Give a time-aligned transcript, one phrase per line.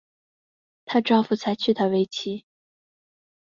[0.85, 2.43] 她丈夫才娶她为妻